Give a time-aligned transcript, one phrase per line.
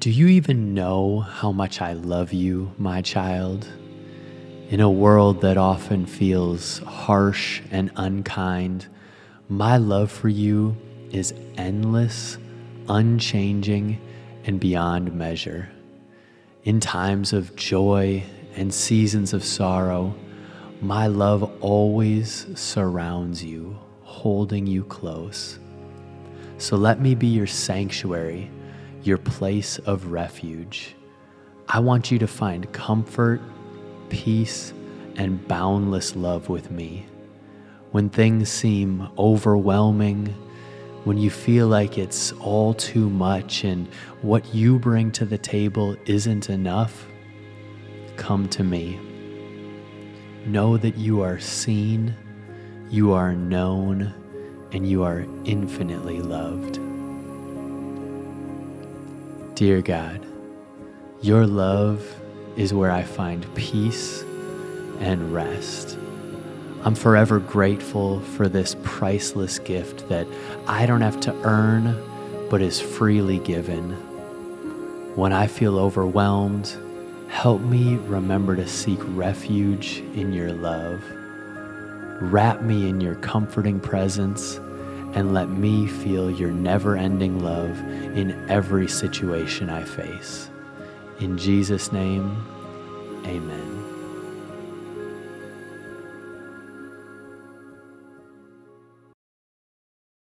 [0.00, 3.66] Do you even know how much I love you, my child?
[4.70, 8.86] In a world that often feels harsh and unkind,
[9.48, 10.76] my love for you
[11.10, 12.38] is endless,
[12.88, 14.00] unchanging,
[14.44, 15.68] and beyond measure.
[16.62, 18.22] In times of joy
[18.54, 20.14] and seasons of sorrow,
[20.80, 25.58] my love always surrounds you, holding you close.
[26.58, 28.48] So let me be your sanctuary
[29.02, 30.94] your place of refuge.
[31.68, 33.40] I want you to find comfort,
[34.08, 34.72] peace,
[35.16, 37.06] and boundless love with me.
[37.90, 40.34] When things seem overwhelming,
[41.04, 43.88] when you feel like it's all too much and
[44.22, 47.06] what you bring to the table isn't enough,
[48.16, 48.98] come to me.
[50.46, 52.14] Know that you are seen,
[52.90, 54.14] you are known,
[54.72, 56.87] and you are infinitely loved.
[59.58, 60.24] Dear God,
[61.20, 62.06] your love
[62.56, 64.22] is where I find peace
[65.00, 65.98] and rest.
[66.84, 70.28] I'm forever grateful for this priceless gift that
[70.68, 72.00] I don't have to earn,
[72.48, 73.94] but is freely given.
[75.16, 76.72] When I feel overwhelmed,
[77.28, 81.02] help me remember to seek refuge in your love.
[82.22, 84.60] Wrap me in your comforting presence
[85.14, 87.78] and let me feel your never ending love
[88.16, 90.50] in every situation I face.
[91.20, 92.36] In Jesus' name,
[93.26, 93.97] amen.